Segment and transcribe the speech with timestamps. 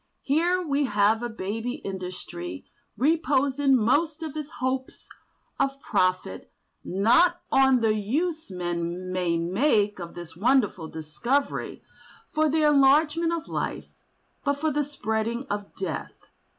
[0.23, 2.65] Here we have a baby industry
[2.97, 5.07] reposing most of its hopes
[5.59, 6.51] of profit
[6.83, 11.83] not on the use men may make of this wonderful discovery
[12.31, 13.89] for the enlargement of life,
[14.43, 16.31] but for the spreading of death.